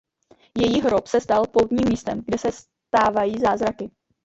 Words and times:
Její 0.57 0.81
hrob 0.81 1.07
se 1.07 1.21
stal 1.21 1.47
poutním 1.47 1.89
místem 1.89 2.21
kde 2.27 2.37
se 2.37 2.47
stávají 2.51 3.39
zázraky. 3.39 3.91